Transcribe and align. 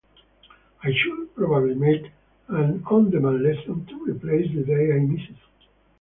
I 0.81 0.89
should 0.91 1.35
probably 1.35 1.75
make 1.75 2.09
an 2.47 2.83
on-demand 2.89 3.43
lesson 3.43 3.85
to 3.85 4.05
replace 4.11 4.51
the 4.51 4.63
day 4.63 4.93
I 4.95 4.97
missed. 4.97 5.39